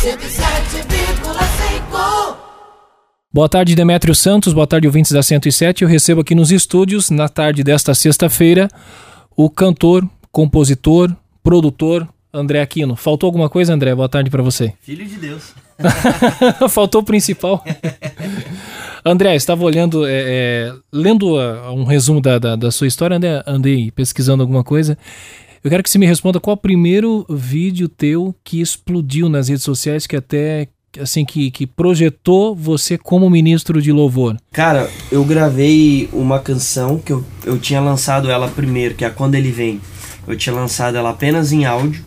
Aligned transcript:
107,5. 0.00 2.36
Boa 3.30 3.48
tarde, 3.50 3.74
Demétrio 3.74 4.14
Santos. 4.14 4.54
Boa 4.54 4.66
tarde, 4.66 4.86
ouvintes 4.86 5.12
da 5.12 5.22
107. 5.22 5.82
Eu 5.82 5.88
recebo 5.88 6.22
aqui 6.22 6.34
nos 6.34 6.50
estúdios, 6.50 7.10
na 7.10 7.28
tarde 7.28 7.62
desta 7.62 7.94
sexta-feira, 7.94 8.66
o 9.36 9.50
cantor, 9.50 10.08
compositor, 10.32 11.14
produtor 11.42 12.08
André 12.32 12.62
Aquino. 12.62 12.96
Faltou 12.96 13.26
alguma 13.26 13.50
coisa, 13.50 13.74
André? 13.74 13.94
Boa 13.94 14.08
tarde 14.08 14.30
para 14.30 14.42
você. 14.42 14.72
Filho 14.80 15.04
de 15.04 15.16
Deus. 15.16 15.52
Faltou 16.70 17.02
o 17.02 17.04
principal. 17.04 17.62
André, 19.04 19.36
estava 19.36 19.62
olhando, 19.62 20.06
é, 20.06 20.12
é, 20.12 20.72
lendo 20.90 21.36
uh, 21.36 21.74
um 21.74 21.84
resumo 21.84 22.22
da, 22.22 22.38
da, 22.38 22.56
da, 22.56 22.70
sua 22.70 22.86
história, 22.86 23.18
andei, 23.18 23.42
andei 23.46 23.90
pesquisando 23.90 24.42
alguma 24.42 24.64
coisa. 24.64 24.96
Eu 25.62 25.70
quero 25.70 25.82
que 25.82 25.90
você 25.90 25.98
me 25.98 26.06
responda 26.06 26.40
qual 26.40 26.54
o 26.54 26.60
primeiro 26.60 27.26
vídeo 27.28 27.86
teu 27.86 28.34
que 28.42 28.62
explodiu 28.62 29.28
nas 29.28 29.48
redes 29.48 29.62
sociais, 29.62 30.06
que 30.06 30.16
até 30.16 30.68
assim 30.98 31.22
que, 31.24 31.50
que 31.50 31.66
projetou 31.66 32.56
você 32.56 32.96
como 32.96 33.28
ministro 33.28 33.82
de 33.82 33.92
louvor? 33.92 34.38
Cara, 34.52 34.90
eu 35.12 35.22
gravei 35.24 36.08
uma 36.14 36.40
canção 36.40 36.98
que 36.98 37.12
eu, 37.12 37.22
eu 37.44 37.58
tinha 37.58 37.80
lançado 37.80 38.30
ela 38.30 38.48
primeiro, 38.48 38.94
que 38.94 39.04
é 39.04 39.10
Quando 39.10 39.34
Ele 39.34 39.50
Vem. 39.50 39.82
Eu 40.26 40.34
tinha 40.34 40.54
lançado 40.54 40.96
ela 40.96 41.10
apenas 41.10 41.52
em 41.52 41.66
áudio. 41.66 42.02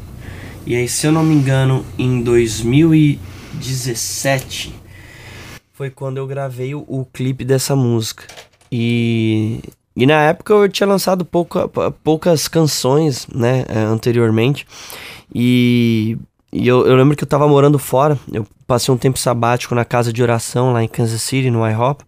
E 0.66 0.76
aí, 0.76 0.88
se 0.88 1.06
eu 1.06 1.12
não 1.12 1.24
me 1.24 1.36
engano, 1.36 1.86
em 1.98 2.24
2017 2.24 4.74
foi 5.74 5.90
quando 5.90 6.18
eu 6.18 6.26
gravei 6.26 6.74
o, 6.74 6.86
o 6.88 7.06
clipe 7.06 7.44
dessa 7.44 7.76
música. 7.76 8.24
E, 8.72 9.60
e 9.96 10.06
na 10.06 10.22
época 10.24 10.54
eu 10.54 10.70
tinha 10.70 10.88
lançado 10.88 11.24
pouca, 11.24 11.70
poucas 12.04 12.48
canções, 12.48 13.28
né, 13.34 13.64
é, 13.68 13.80
anteriormente. 13.80 14.66
E, 15.34 16.18
e 16.52 16.68
eu, 16.68 16.86
eu, 16.88 16.96
lembro 16.96 17.16
que 17.16 17.24
eu 17.24 17.28
tava 17.28 17.48
morando 17.48 17.78
fora. 17.78 18.18
Eu 18.32 18.46
passei 18.66 18.94
um 18.94 18.98
tempo 18.98 19.20
sabático 19.20 19.76
na 19.76 19.86
casa 19.86 20.12
de 20.12 20.24
oração 20.24 20.74
lá 20.74 20.84
em 20.84 20.88
Kansas 20.88 21.22
City, 21.22 21.52
no 21.52 21.68
IHOP. 21.68 22.04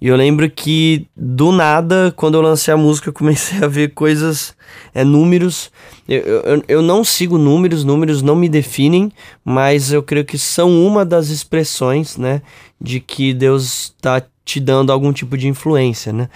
E 0.00 0.08
eu 0.08 0.16
lembro 0.16 0.50
que 0.50 1.06
do 1.16 1.52
nada, 1.52 2.12
quando 2.16 2.34
eu 2.34 2.42
lancei 2.42 2.74
a 2.74 2.76
música, 2.76 3.08
eu 3.08 3.12
comecei 3.12 3.62
a 3.62 3.68
ver 3.68 3.94
coisas, 3.94 4.52
é, 4.92 5.04
números. 5.04 5.70
Eu, 6.08 6.20
eu, 6.22 6.64
eu 6.66 6.82
não 6.82 7.04
sigo 7.04 7.38
números, 7.38 7.84
números 7.84 8.20
não 8.20 8.34
me 8.34 8.48
definem, 8.48 9.12
mas 9.44 9.92
eu 9.92 10.02
creio 10.02 10.24
que 10.24 10.36
são 10.36 10.84
uma 10.84 11.04
das 11.04 11.28
expressões, 11.28 12.16
né, 12.16 12.42
de 12.80 12.98
que 12.98 13.32
Deus 13.32 13.94
está 13.96 14.20
te 14.44 14.60
dando 14.60 14.92
algum 14.92 15.12
tipo 15.12 15.36
de 15.36 15.48
influência, 15.48 16.12
né. 16.12 16.28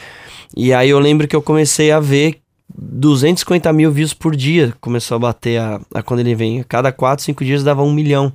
E 0.56 0.72
aí 0.72 0.90
eu 0.90 0.98
lembro 0.98 1.26
que 1.26 1.36
eu 1.36 1.42
comecei 1.42 1.90
a 1.90 2.00
ver 2.00 2.38
250 2.76 3.72
mil 3.72 3.90
views 3.90 4.12
por 4.12 4.34
dia, 4.34 4.74
começou 4.80 5.16
a 5.16 5.18
bater 5.18 5.60
a, 5.60 5.80
a 5.94 6.02
quando 6.02 6.20
ele 6.20 6.34
vem. 6.34 6.62
Cada 6.62 6.92
4, 6.92 7.24
5 7.24 7.44
dias 7.44 7.64
dava 7.64 7.82
um 7.82 7.92
milhão. 7.92 8.32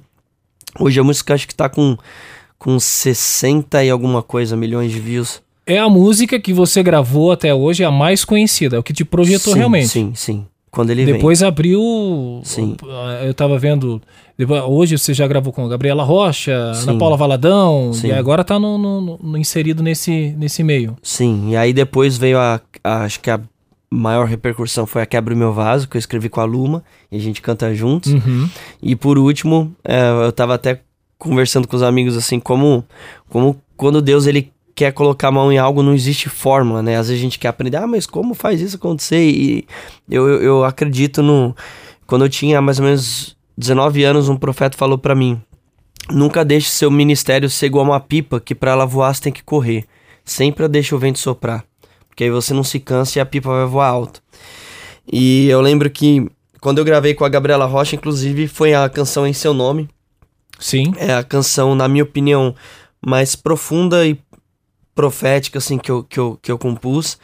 Hoje 0.79 0.99
a 0.99 1.03
música 1.03 1.33
acho 1.33 1.47
que 1.47 1.55
tá 1.55 1.69
com 1.69 1.97
com 2.61 2.79
60 2.79 3.83
e 3.83 3.89
alguma 3.89 4.21
coisa 4.21 4.55
milhões 4.55 4.91
de 4.91 4.99
views. 4.99 5.41
É 5.65 5.79
a 5.79 5.89
música 5.89 6.39
que 6.39 6.53
você 6.53 6.83
gravou 6.83 7.31
até 7.31 7.51
hoje, 7.51 7.83
a 7.83 7.89
mais 7.89 8.23
conhecida, 8.23 8.75
é 8.75 8.79
o 8.79 8.83
que 8.83 8.93
te 8.93 9.03
projetou 9.03 9.53
sim, 9.53 9.59
realmente. 9.59 9.87
Sim, 9.87 10.13
sim. 10.13 10.45
Quando 10.71 10.89
ele 10.91 11.05
Depois 11.05 11.41
vem. 11.41 11.47
abriu. 11.49 12.41
Sim. 12.43 12.77
Eu 13.25 13.33
tava 13.33 13.59
vendo. 13.59 14.01
Hoje 14.69 14.97
você 14.97 15.13
já 15.13 15.27
gravou 15.27 15.51
com 15.51 15.65
a 15.65 15.67
Gabriela 15.67 16.03
Rocha, 16.03 16.73
sim. 16.73 16.89
Ana 16.89 16.97
Paula 16.97 17.17
Valadão, 17.17 17.91
sim. 17.93 18.07
e 18.07 18.11
agora 18.13 18.43
tá 18.43 18.57
no, 18.57 18.77
no, 18.77 19.19
no, 19.21 19.37
inserido 19.37 19.83
nesse, 19.83 20.33
nesse 20.37 20.63
meio. 20.63 20.95
Sim, 21.03 21.49
e 21.49 21.57
aí 21.57 21.73
depois 21.73 22.17
veio 22.17 22.39
a, 22.39 22.59
a, 22.83 23.03
Acho 23.03 23.19
que 23.19 23.29
a 23.29 23.39
maior 23.91 24.25
repercussão 24.25 24.87
foi 24.87 25.01
a 25.01 25.05
Quebra 25.05 25.35
o 25.35 25.37
Meu 25.37 25.51
Vaso, 25.51 25.87
que 25.87 25.97
eu 25.97 25.99
escrevi 25.99 26.29
com 26.29 26.39
a 26.39 26.45
Luma, 26.45 26.83
e 27.11 27.17
a 27.17 27.19
gente 27.19 27.41
canta 27.41 27.75
juntos. 27.75 28.13
Uhum. 28.13 28.49
E 28.81 28.95
por 28.95 29.17
último, 29.19 29.75
é, 29.83 30.09
eu 30.25 30.31
tava 30.31 30.55
até 30.55 30.79
conversando 31.19 31.67
com 31.67 31.75
os 31.75 31.83
amigos 31.83 32.15
assim, 32.17 32.39
como, 32.39 32.83
como 33.29 33.61
quando 33.77 34.01
Deus 34.01 34.25
ele 34.25 34.51
quer 34.81 34.91
colocar 34.93 35.27
a 35.27 35.31
mão 35.31 35.51
em 35.51 35.59
algo, 35.59 35.83
não 35.83 35.93
existe 35.93 36.27
fórmula, 36.27 36.81
né? 36.81 36.97
Às 36.97 37.07
vezes 37.07 37.21
a 37.21 37.23
gente 37.23 37.37
quer 37.37 37.49
aprender, 37.49 37.77
ah, 37.77 37.85
mas 37.85 38.07
como 38.07 38.33
faz 38.33 38.59
isso 38.61 38.77
acontecer? 38.77 39.21
E 39.21 39.67
eu, 40.09 40.27
eu, 40.27 40.41
eu 40.41 40.63
acredito 40.63 41.21
no. 41.21 41.55
Quando 42.07 42.25
eu 42.25 42.29
tinha 42.29 42.59
mais 42.59 42.79
ou 42.79 42.85
menos 42.85 43.37
19 43.55 44.03
anos, 44.03 44.27
um 44.27 44.35
profeta 44.35 44.75
falou 44.75 44.97
para 44.97 45.13
mim: 45.13 45.39
nunca 46.09 46.43
deixe 46.43 46.67
seu 46.71 46.89
ministério 46.89 47.47
ser 47.47 47.67
igual 47.67 47.85
uma 47.85 47.99
pipa 47.99 48.39
que 48.39 48.55
para 48.55 48.71
ela 48.71 48.85
voar 48.87 49.13
você 49.13 49.21
tem 49.21 49.31
que 49.31 49.43
correr. 49.43 49.85
Sempre 50.25 50.67
deixe 50.67 50.95
o 50.95 50.99
vento 50.99 51.19
soprar. 51.19 51.63
Porque 52.07 52.23
aí 52.23 52.31
você 52.31 52.51
não 52.51 52.63
se 52.63 52.79
cansa 52.79 53.19
e 53.19 53.21
a 53.21 53.25
pipa 53.25 53.49
vai 53.49 53.65
voar 53.67 53.87
alto. 53.87 54.19
E 55.11 55.47
eu 55.47 55.61
lembro 55.61 55.91
que 55.91 56.27
quando 56.59 56.79
eu 56.79 56.85
gravei 56.85 57.13
com 57.13 57.23
a 57.23 57.29
Gabriela 57.29 57.65
Rocha, 57.65 57.95
inclusive, 57.95 58.47
foi 58.47 58.73
a 58.73 58.89
canção 58.89 59.27
em 59.27 59.33
seu 59.33 59.53
nome. 59.53 59.87
Sim. 60.59 60.91
É 60.97 61.13
a 61.13 61.23
canção, 61.23 61.75
na 61.75 61.87
minha 61.87 62.03
opinião, 62.03 62.55
mais 63.05 63.35
profunda 63.35 64.05
e 64.07 64.19
profética, 64.95 65.57
assim, 65.57 65.77
que 65.77 65.91
eu, 65.91 66.03
que 66.03 66.19
eu, 66.19 66.39
que 66.41 66.51
eu 66.51 66.57
compus. 66.57 67.17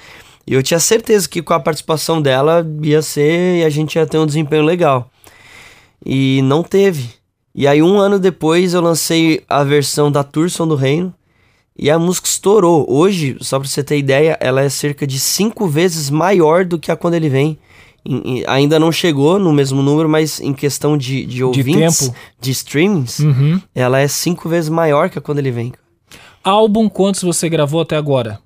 E 0.45 0.53
eu 0.53 0.63
tinha 0.63 0.79
certeza 0.79 1.27
que 1.27 1.41
com 1.41 1.53
a 1.53 1.59
participação 1.59 2.21
dela 2.21 2.65
ia 2.81 3.01
ser 3.01 3.59
e 3.59 3.65
a 3.65 3.69
gente 3.69 3.95
ia 3.95 4.05
ter 4.05 4.17
um 4.17 4.25
desempenho 4.25 4.63
legal. 4.63 5.09
E 6.05 6.41
não 6.43 6.63
teve. 6.63 7.09
E 7.53 7.67
aí, 7.67 7.81
um 7.81 7.97
ano 7.97 8.19
depois, 8.19 8.73
eu 8.73 8.81
lancei 8.81 9.43
a 9.49 9.63
versão 9.63 10.11
da 10.11 10.23
Turson 10.23 10.67
do 10.67 10.75
Reino. 10.75 11.13
E 11.77 11.91
a 11.91 11.99
música 11.99 12.27
estourou. 12.27 12.85
Hoje, 12.89 13.37
só 13.41 13.59
pra 13.59 13.67
você 13.67 13.83
ter 13.83 13.97
ideia, 13.97 14.37
ela 14.39 14.61
é 14.61 14.69
cerca 14.69 15.05
de 15.05 15.19
cinco 15.19 15.67
vezes 15.67 16.09
maior 16.09 16.65
do 16.65 16.79
que 16.79 16.91
a 16.91 16.95
quando 16.95 17.15
ele 17.15 17.29
vem 17.29 17.59
ainda 18.47 18.79
não 18.79 18.91
chegou 18.91 19.37
no 19.37 19.51
mesmo 19.51 19.81
número, 19.81 20.07
mas 20.07 20.39
em 20.39 20.53
questão 20.53 20.97
de, 20.97 21.25
de 21.25 21.43
ouvintes, 21.43 22.09
de, 22.09 22.13
de 22.39 22.51
streamings, 22.51 23.19
uhum. 23.19 23.61
ela 23.75 23.99
é 23.99 24.07
cinco 24.07 24.47
vezes 24.47 24.69
maior 24.69 25.09
que 25.09 25.19
quando 25.19 25.39
ele 25.39 25.51
vem. 25.51 25.73
Álbum, 26.47 26.87
quantos 26.87 27.23
você 27.23 27.49
gravou 27.49 27.81
até 27.81 27.95
agora? 27.95 28.39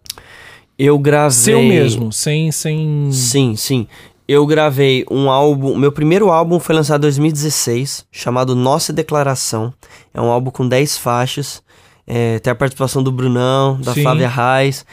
Eu 0.78 0.98
gravei. 0.98 1.32
Seu 1.32 1.62
mesmo, 1.62 2.12
sem. 2.12 2.52
sem... 2.52 3.10
Sim, 3.12 3.56
sim. 3.56 3.88
Eu 4.28 4.46
gravei 4.46 5.06
um 5.12 5.30
álbum. 5.30 5.78
Meu 5.78 5.92
primeiro 5.92 6.32
álbum 6.32 6.60
foi 6.60 6.74
lançado 6.74 7.02
em 7.02 7.08
2016, 7.08 8.06
chamado 8.12 8.56
Nossa 8.56 8.92
Declaração. 8.92 9.74
É 10.14 10.22
um 10.22 10.32
álbum 10.32 10.50
com 10.50 10.68
10 10.68 10.98
faixas. 10.98 11.62
É, 12.08 12.40
tem 12.40 12.52
a 12.52 12.56
participação 12.56 13.04
do 13.04 13.12
Brunão, 13.12 13.80
da 13.80 13.94
sim. 13.94 14.02
Flávia 14.02 14.30
Reis. 14.30 14.86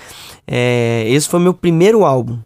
É, 0.47 1.05
esse 1.09 1.29
foi 1.29 1.41
meu 1.41 1.55
primeiro 1.55 2.05
álbum. 2.05 2.39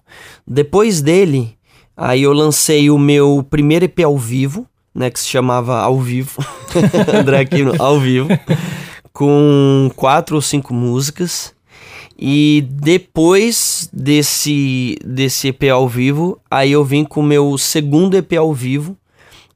Depois 0.47 1.01
dele, 1.01 1.57
Aí 1.97 2.23
eu 2.23 2.33
lancei 2.33 2.91
o 2.91 2.99
meu 2.99 3.47
primeiro 3.49 3.85
EP 3.85 4.01
ao 4.01 4.17
vivo, 4.17 4.67
né, 4.95 5.11
que 5.11 5.21
se 5.21 5.29
chamava 5.29 5.79
Ao 5.79 5.99
Vivo, 6.01 6.45
André 7.15 7.41
Aquino, 7.41 7.75
Ao 7.79 8.01
Vivo, 8.01 8.29
com 9.13 9.91
quatro 9.95 10.37
ou 10.37 10.43
cinco 10.43 10.73
músicas. 10.73 11.55
E 12.19 12.67
depois 12.71 13.89
desse, 13.93 14.97
desse 15.05 15.49
EP 15.49 15.65
ao 15.73 15.89
vivo, 15.89 16.41
aí 16.51 16.73
eu 16.73 16.85
vim 16.85 17.05
com 17.05 17.21
o 17.21 17.25
meu 17.25 17.59
segundo 17.59 18.17
EP 18.17 18.35
ao 18.35 18.55
vivo, 18.55 18.97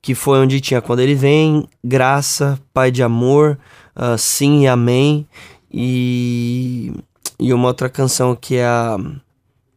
que 0.03 0.15
foi 0.15 0.39
onde 0.41 0.61
tinha 0.61 0.83
Quando 0.83 1.01
Ele 1.01 1.15
Vem, 1.15 1.69
Graça, 1.85 2.59
Pai 2.75 2.91
de 2.91 3.03
Amor, 3.03 3.59
uh, 3.95 4.19
Sim 4.19 4.63
e 4.63 4.67
Amém, 4.67 5.27
e, 5.71 6.93
e 7.39 7.53
uma 7.53 7.69
outra 7.69 7.89
canção 7.89 8.35
que 8.35 8.57
é 8.57 8.67
a... 8.67 8.97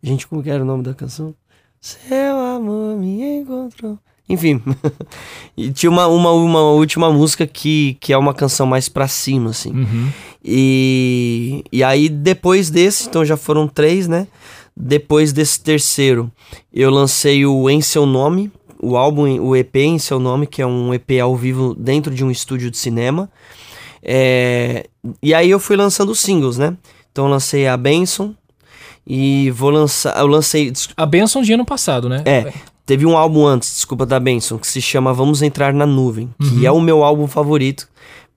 Gente, 0.01 0.25
como 0.25 0.41
que 0.41 0.49
era 0.49 0.63
o 0.63 0.65
nome 0.65 0.81
da 0.81 0.93
canção? 0.93 1.35
Seu 1.81 2.39
amor 2.39 2.97
me 2.97 3.39
encontrou. 3.39 3.99
Enfim. 4.29 4.61
e 5.57 5.71
tinha 5.71 5.89
uma, 5.89 6.07
uma, 6.07 6.31
uma 6.31 6.61
última 6.71 7.11
música 7.11 7.47
que, 7.47 7.97
que 7.99 8.13
é 8.13 8.17
uma 8.17 8.33
canção 8.33 8.67
mais 8.67 8.87
pra 8.87 9.07
cima, 9.07 9.49
assim. 9.49 9.71
Uhum. 9.71 10.09
E, 10.45 11.63
e 11.71 11.83
aí, 11.83 12.07
depois 12.07 12.69
desse, 12.69 13.07
então 13.07 13.25
já 13.25 13.35
foram 13.35 13.67
três, 13.67 14.07
né? 14.07 14.27
Depois 14.77 15.33
desse 15.33 15.59
terceiro, 15.59 16.31
eu 16.71 16.91
lancei 16.91 17.45
o 17.45 17.69
Em 17.69 17.81
Seu 17.81 18.05
Nome, 18.05 18.51
o 18.81 18.95
álbum, 18.95 19.41
o 19.41 19.55
EP 19.55 19.75
Em 19.77 19.99
Seu 19.99 20.19
Nome, 20.19 20.47
que 20.47 20.61
é 20.61 20.65
um 20.65 20.93
EP 20.93 21.19
ao 21.21 21.35
vivo 21.35 21.75
dentro 21.75 22.13
de 22.13 22.23
um 22.23 22.29
estúdio 22.29 22.69
de 22.69 22.77
cinema. 22.77 23.29
É, 24.01 24.85
e 25.21 25.33
aí 25.33 25.49
eu 25.49 25.59
fui 25.59 25.75
lançando 25.75 26.15
singles, 26.15 26.57
né? 26.57 26.77
Então 27.11 27.25
eu 27.25 27.31
lancei 27.31 27.67
a 27.67 27.75
Benson, 27.75 28.33
e 29.09 29.49
vou 29.49 29.71
lançar. 29.71 30.15
Eu 30.19 30.27
lancei. 30.27 30.71
A 30.95 31.03
Benson 31.03 31.41
de 31.41 31.51
ano 31.51 31.65
passado, 31.65 32.07
né? 32.07 32.21
É. 32.25 32.53
Teve 32.89 33.05
um 33.05 33.15
álbum 33.15 33.45
antes, 33.45 33.71
desculpa, 33.75 34.03
da 34.03 34.19
Benson, 34.19 34.57
que 34.57 34.65
se 34.65 34.81
chama 34.81 35.13
Vamos 35.13 35.43
Entrar 35.43 35.71
na 35.75 35.85
Nuvem, 35.85 36.27
que 36.39 36.55
Uhum. 36.55 36.65
é 36.65 36.71
o 36.71 36.81
meu 36.81 37.03
álbum 37.03 37.27
favorito. 37.27 37.87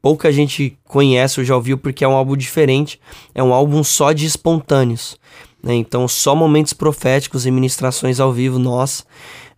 Pouca 0.03 0.31
gente 0.31 0.77
conhece 0.85 1.41
ou 1.41 1.47
já 1.47 1.57
ouviu 1.57 1.79
porque 1.79 2.05
é 2.05 2.09
um 2.09 2.13
álbum 2.13 2.37
diferente. 2.37 3.01
É 3.35 3.43
um 3.43 3.55
álbum 3.55 3.83
só 3.83 4.13
de 4.13 4.27
espontâneos. 4.27 5.17
Né? 5.63 5.75
Então, 5.77 6.07
só 6.07 6.35
momentos 6.35 6.75
proféticos 6.75 7.47
e 7.47 7.51
ministrações 7.51 8.21
ao 8.21 8.31
vivo, 8.31 8.59
nós. 8.59 9.07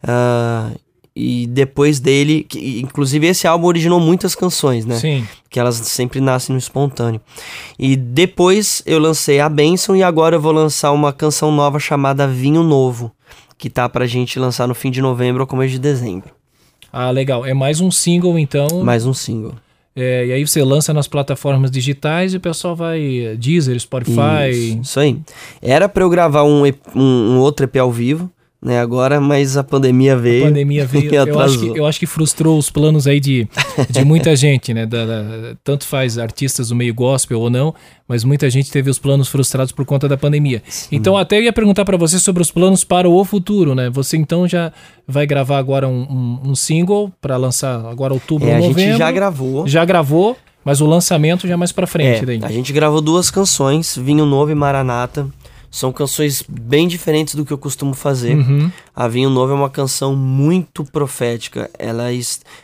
Ah, 0.01 0.71
e 1.17 1.49
depois 1.49 1.99
dele, 1.99 2.45
que, 2.49 2.79
inclusive 2.81 3.27
esse 3.27 3.49
álbum 3.49 3.67
originou 3.67 3.99
muitas 3.99 4.37
canções, 4.37 4.87
né? 4.87 4.95
Sim. 4.95 5.27
Que 5.51 5.59
elas 5.59 5.75
sempre 5.75 6.21
nascem 6.21 6.53
no 6.53 6.59
espontâneo. 6.61 7.21
E 7.77 7.97
depois 7.97 8.81
eu 8.87 9.01
lancei 9.01 9.41
a 9.41 9.49
Benção 9.49 9.97
e 9.97 10.05
agora 10.05 10.37
eu 10.37 10.41
vou 10.41 10.53
lançar 10.53 10.93
uma 10.93 11.13
canção 11.13 11.51
nova 11.51 11.81
chamada 11.81 12.29
Vinho 12.29 12.63
Novo, 12.63 13.11
que 13.65 13.71
tá 13.71 13.89
pra 13.89 14.07
gente 14.07 14.39
lançar 14.39 14.69
no 14.69 14.75
fim 14.75 14.91
de 14.91 15.01
novembro 15.01 15.41
ou 15.41 15.47
começo 15.47 15.73
de 15.73 15.79
dezembro. 15.79 16.29
Ah, 16.93 17.11
legal. 17.11 17.47
É 17.47 17.55
mais 17.55 17.81
um 17.81 17.91
single, 17.91 18.39
então. 18.39 18.85
Mais 18.85 19.07
um 19.07 19.15
single. 19.15 19.55
É, 19.97 20.27
e 20.27 20.33
aí 20.33 20.47
você 20.47 20.63
lança 20.63 20.93
nas 20.93 21.09
plataformas 21.09 21.71
digitais 21.71 22.35
e 22.35 22.37
o 22.37 22.41
pessoal 22.41 22.77
vai. 22.77 23.35
Deezer, 23.39 23.81
Spotify. 23.81 24.51
Isso, 24.51 24.81
isso 24.83 25.01
aí. 25.01 25.19
Era 25.63 25.89
para 25.89 26.05
eu 26.05 26.11
gravar 26.11 26.45
um, 26.45 26.63
um, 26.95 27.01
um 27.01 27.39
outro 27.39 27.65
EP 27.65 27.77
ao 27.79 27.91
vivo 27.91 28.31
né, 28.65 28.81
agora, 28.81 29.21
mas 29.21 29.59
a 29.59 29.63
pandemia 29.63 30.17
veio. 30.17 30.45
A 30.45 30.49
pandemia 30.49 30.87
veio. 30.89 31.15
eu, 31.15 31.39
acho 31.39 31.59
que, 31.59 31.79
eu 31.79 31.87
acho 31.87 32.01
que 32.01 32.07
frustrou 32.07 32.59
os 32.59 32.71
planos 32.71 33.07
aí 33.07 33.21
de, 33.21 33.47
de 33.91 34.05
muita 34.05 34.35
gente, 34.35 34.73
né? 34.73 34.87
Da, 34.87 35.05
da, 35.05 35.23
tanto 35.63 35.87
faz 35.87 36.17
artistas 36.17 36.71
do 36.71 36.75
meio 36.75 36.95
gospel 36.95 37.39
ou 37.39 37.51
não, 37.51 37.75
mas 38.09 38.25
muita 38.25 38.49
gente 38.49 38.71
teve 38.71 38.89
os 38.89 38.99
planos 38.99 39.29
frustrados 39.29 39.71
por 39.71 39.85
conta 39.85 40.09
da 40.09 40.17
pandemia. 40.17 40.63
Sim. 40.67 40.97
Então, 40.97 41.15
até 41.15 41.37
eu 41.37 41.43
ia 41.43 41.53
perguntar 41.53 41.85
para 41.85 41.99
você 41.99 42.19
sobre 42.19 42.41
os 42.43 42.51
planos 42.51 42.85
para 42.85 43.07
o 43.07 43.23
futuro, 43.23 43.75
né? 43.75 43.91
Você 43.91 44.17
então 44.17 44.49
já 44.49 44.73
vai 45.07 45.27
gravar 45.27 45.59
agora 45.59 45.87
um, 45.87 46.01
um, 46.01 46.51
um 46.51 46.55
single 46.55 47.13
para 47.21 47.37
lançar 47.37 47.85
agora 47.85 48.15
outubro 48.15 48.49
é, 48.49 48.55
novembro. 48.55 48.81
A 48.81 48.87
gente 48.87 48.99
já 48.99 49.13
gravou. 49.13 49.69
Já 49.69 49.85
gravou. 49.85 50.37
Mas 50.65 50.81
o 50.81 50.87
lançamento 50.87 51.47
já 51.47 51.53
é 51.53 51.57
mais 51.59 51.73
para 51.73 51.87
frente 51.87 52.23
é, 52.23 52.25
daí. 52.25 52.41
A 52.43 52.51
gente 52.51 52.73
gravou 52.73 53.03
duas 53.03 53.31
canções, 53.31 53.99
Vinho 53.99 54.25
Novo 54.25 54.51
e 54.51 54.55
Maranata. 54.55 55.29
São 55.75 55.93
canções 55.93 56.45
bem 56.49 56.87
diferentes 56.87 57.35
do 57.35 57.45
que 57.45 57.53
eu 57.53 57.59
costumo 57.59 57.95
fazer. 57.95 58.37
Uhum. 58.37 58.71
A 58.95 59.09
Vinho 59.09 59.29
Novo 59.29 59.51
é 59.51 59.57
uma 59.57 59.69
canção 59.69 60.15
muito 60.15 60.85
profética. 60.85 61.69
Ela 61.77 62.11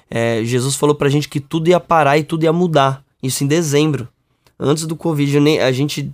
é, 0.09 0.45
Jesus 0.45 0.77
falou 0.77 0.95
pra 0.95 1.09
gente 1.09 1.29
que 1.29 1.41
tudo 1.41 1.67
ia 1.67 1.81
parar 1.81 2.19
e 2.19 2.23
tudo 2.23 2.45
ia 2.45 2.53
mudar. 2.53 3.03
Isso 3.21 3.43
em 3.43 3.49
dezembro. 3.49 4.07
Antes 4.57 4.87
do 4.87 4.95
Covid, 4.95 5.41
nem, 5.41 5.59
a 5.59 5.73
gente 5.73 6.09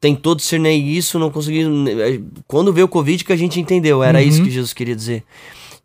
tentou 0.00 0.36
discernir 0.36 0.78
isso, 0.96 1.18
não 1.18 1.32
conseguiu. 1.32 1.68
É, 1.88 2.20
quando 2.46 2.72
veio 2.72 2.86
o 2.86 2.88
Covid 2.88 3.24
que 3.24 3.32
a 3.32 3.36
gente 3.36 3.58
entendeu, 3.58 4.00
era 4.00 4.20
uhum. 4.20 4.24
isso 4.24 4.44
que 4.44 4.50
Jesus 4.50 4.72
queria 4.72 4.94
dizer. 4.94 5.24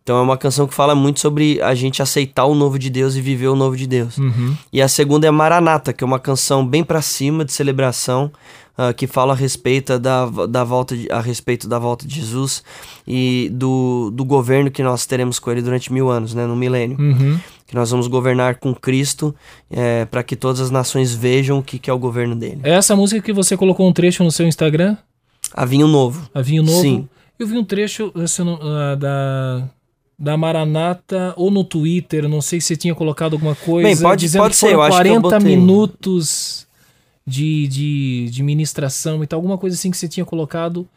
Então 0.04 0.18
é 0.18 0.22
uma 0.22 0.38
canção 0.38 0.68
que 0.68 0.74
fala 0.74 0.96
muito 0.96 1.20
sobre 1.20 1.62
a 1.62 1.76
gente 1.76 2.02
aceitar 2.02 2.46
o 2.46 2.56
novo 2.56 2.80
de 2.80 2.90
Deus 2.90 3.16
e 3.16 3.22
viver 3.22 3.48
o 3.48 3.56
novo 3.56 3.78
de 3.78 3.86
Deus. 3.86 4.18
Uhum. 4.18 4.56
E 4.74 4.82
a 4.82 4.88
segunda 4.88 5.28
é 5.28 5.32
Maranata, 5.32 5.94
que 5.94 6.04
é 6.04 6.08
uma 6.08 6.20
canção 6.20 6.66
bem 6.66 6.84
para 6.84 7.02
cima 7.02 7.46
de 7.46 7.54
celebração 7.54 8.32
uh, 8.78 8.94
que 8.96 9.06
fala 9.06 9.34
a 9.34 9.36
respeito 9.36 10.00
da, 10.00 10.26
da 10.26 10.64
volta 10.64 10.98
de, 10.98 11.12
a 11.12 11.22
respeito 11.22 11.68
da 11.68 11.78
volta 11.78 12.08
de 12.08 12.16
Jesus 12.16 12.64
e 13.08 13.50
do, 13.54 14.10
do 14.12 14.26
governo 14.26 14.72
que 14.72 14.82
nós 14.82 15.06
teremos 15.06 15.38
com 15.38 15.52
ele 15.52 15.62
durante 15.62 15.94
mil 15.94 16.10
anos, 16.10 16.34
né, 16.34 16.48
no 16.48 16.56
milênio. 16.56 16.98
Uhum. 17.00 17.40
Que 17.68 17.76
nós 17.76 17.92
vamos 17.92 18.08
governar 18.08 18.56
com 18.58 18.74
Cristo 18.74 19.34
é, 19.70 20.06
para 20.06 20.24
que 20.24 20.36
todas 20.36 20.60
as 20.60 20.72
nações 20.72 21.14
vejam 21.14 21.60
o 21.60 21.64
que, 21.64 21.78
que 21.78 21.90
é 21.90 21.94
o 21.94 22.00
governo 22.00 22.36
dele. 22.36 22.60
É 22.64 22.72
essa 22.72 22.96
música 22.96 23.22
que 23.22 23.32
você 23.32 23.56
colocou 23.56 23.88
um 23.88 23.94
trecho 23.94 24.24
no 24.24 24.32
seu 24.32 24.48
Instagram? 24.48 24.98
A 25.54 25.64
Vinho 25.64 25.88
Novo. 25.88 26.28
A 26.34 26.42
Vinho 26.42 26.64
Novo? 26.64 26.82
Sim. 26.82 27.08
Eu 27.40 27.48
vi 27.48 27.58
um 27.58 27.64
trecho 27.64 28.12
assim, 28.16 28.44
uh, 28.44 28.96
da 28.98 29.70
da 30.22 30.38
Maranata 30.38 31.34
ou 31.36 31.50
no 31.50 31.64
Twitter, 31.64 32.30
não 32.30 32.42
sei 32.42 32.62
se 32.62 32.68
você 32.68 32.76
tinha 32.76 32.94
colocado 32.94 33.34
alguma 33.34 33.56
coisa. 33.56 33.90
Bem, 33.90 33.98
pode, 33.98 34.22
dizendo 34.22 34.44
pode 34.44 34.54
que 34.54 34.60
ser, 34.60 34.74
eu 34.74 34.82
acho 34.84 34.96
40 34.96 35.28
que 35.28 35.34
eu 35.34 35.42
minutos 35.42 36.68
de, 37.26 37.68
de, 37.68 38.30
de 38.30 38.44
ministração 38.44 39.24
e 39.24 39.28
tal, 39.28 39.38
alguma 39.38 39.58
coisa 39.58 39.76
assim 39.76 39.90
que 39.90 39.98
você 39.98 40.08
tinha 40.08 40.24
colocado. 40.24 40.88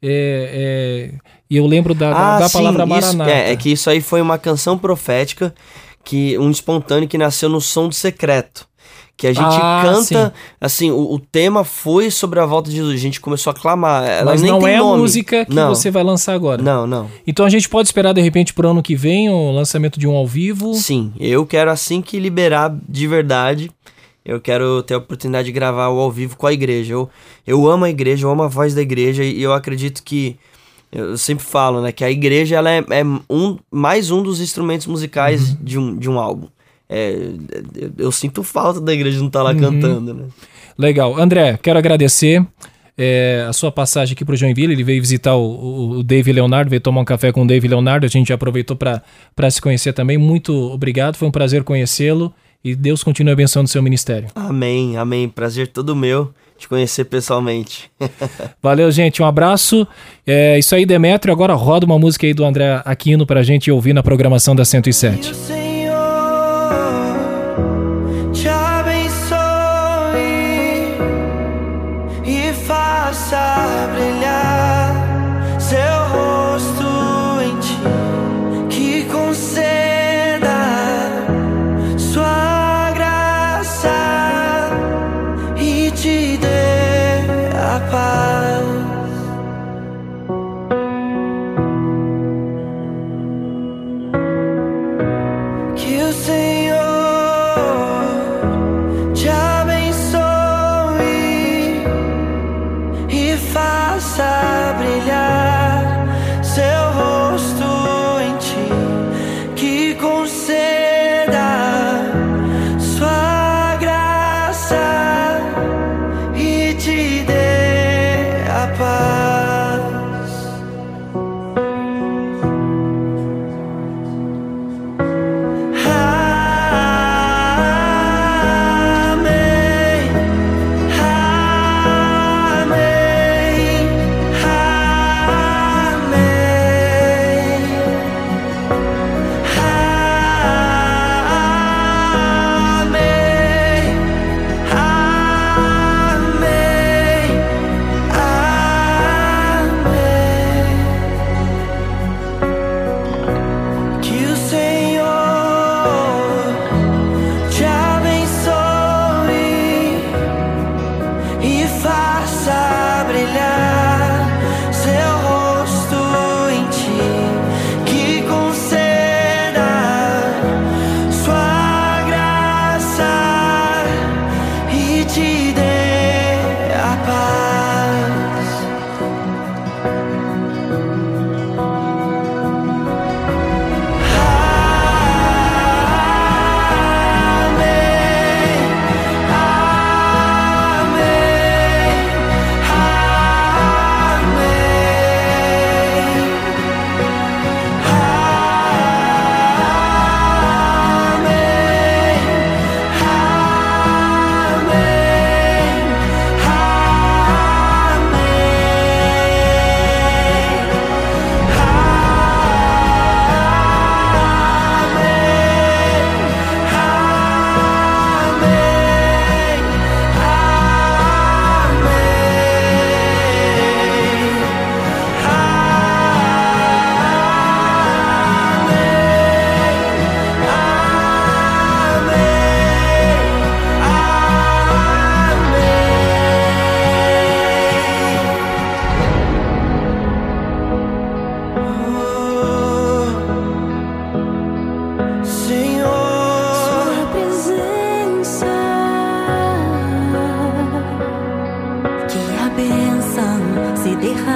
É, 0.00 1.10
é, 1.12 1.18
e 1.50 1.56
eu 1.56 1.66
lembro 1.66 1.92
da, 1.92 2.36
ah, 2.36 2.38
da 2.38 2.48
sim, 2.48 2.52
palavra 2.58 2.86
Maranata. 2.86 3.28
é, 3.28 3.50
é 3.50 3.56
que 3.56 3.72
isso 3.72 3.90
aí 3.90 4.00
foi 4.00 4.22
uma 4.22 4.38
canção 4.38 4.78
profética, 4.78 5.52
que 6.04 6.38
um 6.38 6.48
espontâneo 6.48 7.08
que 7.08 7.18
nasceu 7.18 7.48
no 7.48 7.60
som 7.60 7.88
do 7.88 7.94
secreto 7.96 8.67
que 9.16 9.26
a 9.26 9.32
gente 9.32 9.42
ah, 9.42 9.82
canta, 9.84 10.02
sim. 10.28 10.54
assim, 10.60 10.90
o, 10.92 11.14
o, 11.14 11.18
tema 11.18 11.64
foi 11.64 12.08
sobre 12.08 12.38
a 12.38 12.46
volta 12.46 12.70
de 12.70 12.76
Jesus, 12.76 12.94
a 12.94 13.02
gente 13.02 13.20
começou 13.20 13.50
a 13.50 13.54
clamar. 13.54 14.04
Ela 14.04 14.30
Mas 14.30 14.42
nem 14.42 14.52
não 14.52 14.64
é 14.64 14.78
nome. 14.78 14.94
a 14.94 14.96
música 14.96 15.44
que 15.44 15.54
não. 15.54 15.70
você 15.70 15.90
vai 15.90 16.04
lançar 16.04 16.34
agora. 16.34 16.62
Não, 16.62 16.86
não. 16.86 17.10
Então 17.26 17.44
a 17.44 17.48
gente 17.48 17.68
pode 17.68 17.88
esperar 17.88 18.14
de 18.14 18.20
repente 18.20 18.54
pro 18.54 18.68
ano 18.68 18.80
que 18.80 18.94
vem 18.94 19.28
o 19.28 19.50
lançamento 19.50 19.98
de 19.98 20.06
um 20.06 20.14
ao 20.14 20.24
vivo? 20.24 20.72
Sim, 20.74 21.12
eu 21.18 21.44
quero 21.44 21.68
assim 21.68 22.00
que 22.00 22.20
liberar 22.20 22.72
de 22.88 23.08
verdade, 23.08 23.72
eu 24.24 24.40
quero 24.40 24.84
ter 24.84 24.94
a 24.94 24.98
oportunidade 24.98 25.46
de 25.46 25.52
gravar 25.52 25.88
o 25.88 25.98
ao 25.98 26.12
vivo 26.12 26.36
com 26.36 26.46
a 26.46 26.52
igreja. 26.52 26.94
Eu, 26.94 27.10
eu 27.44 27.68
amo 27.68 27.86
a 27.86 27.90
igreja, 27.90 28.24
eu 28.24 28.30
amo 28.30 28.44
a 28.44 28.48
voz 28.48 28.72
da 28.72 28.82
igreja 28.82 29.24
e 29.24 29.42
eu 29.42 29.52
acredito 29.52 30.04
que 30.04 30.36
eu 30.92 31.18
sempre 31.18 31.44
falo, 31.44 31.82
né, 31.82 31.92
que 31.92 32.04
a 32.04 32.10
igreja 32.10 32.56
ela 32.56 32.70
é, 32.70 32.78
é 32.78 33.04
um, 33.28 33.58
mais 33.70 34.10
um 34.10 34.22
dos 34.22 34.40
instrumentos 34.40 34.86
musicais 34.86 35.50
uhum. 35.50 35.56
de, 35.60 35.78
um, 35.78 35.96
de 35.96 36.08
um 36.08 36.18
álbum. 36.20 36.46
É, 36.88 37.12
eu, 37.74 37.92
eu, 37.98 38.12
sinto 38.12 38.42
falta 38.42 38.80
da 38.80 38.92
igreja 38.92 39.18
não 39.18 39.26
estar 39.26 39.40
tá 39.40 39.44
lá 39.44 39.52
uhum. 39.52 39.60
cantando, 39.60 40.14
né? 40.14 40.24
Legal. 40.78 41.20
André, 41.20 41.58
quero 41.62 41.78
agradecer 41.78 42.44
é, 42.96 43.44
a 43.48 43.52
sua 43.52 43.70
passagem 43.70 44.14
aqui 44.14 44.24
para 44.24 44.32
o 44.32 44.36
Joinville. 44.36 44.72
Ele 44.72 44.84
veio 44.84 45.00
visitar 45.00 45.34
o, 45.34 45.42
o, 45.42 45.90
o 45.98 46.02
Dave 46.02 46.32
Leonardo, 46.32 46.70
veio 46.70 46.80
tomar 46.80 47.00
um 47.00 47.04
café 47.04 47.30
com 47.30 47.42
o 47.42 47.46
Dave 47.46 47.68
Leonardo. 47.68 48.06
A 48.06 48.08
gente 48.08 48.28
já 48.28 48.34
aproveitou 48.34 48.76
para 48.76 49.50
se 49.50 49.60
conhecer 49.60 49.92
também. 49.92 50.16
Muito 50.16 50.52
obrigado, 50.52 51.16
foi 51.16 51.28
um 51.28 51.32
prazer 51.32 51.62
conhecê-lo 51.62 52.32
e 52.64 52.74
Deus 52.74 53.04
continue 53.04 53.32
abençoando 53.32 53.66
o 53.66 53.70
seu 53.70 53.82
ministério. 53.82 54.28
Amém, 54.34 54.96
amém. 54.96 55.28
Prazer 55.28 55.68
todo 55.68 55.94
meu 55.94 56.32
te 56.58 56.68
conhecer 56.68 57.04
pessoalmente. 57.04 57.88
Valeu, 58.60 58.90
gente. 58.90 59.22
Um 59.22 59.26
abraço. 59.26 59.86
É 60.26 60.58
isso 60.58 60.74
aí, 60.74 60.84
Demetrio. 60.84 61.32
Agora 61.32 61.54
roda 61.54 61.86
uma 61.86 61.98
música 61.98 62.26
aí 62.26 62.34
do 62.34 62.44
André 62.44 62.82
Aquino 62.84 63.24
pra 63.24 63.42
gente 63.44 63.70
ouvir 63.70 63.92
na 63.92 64.02
programação 64.02 64.56
da 64.56 64.64
107. 64.64 65.57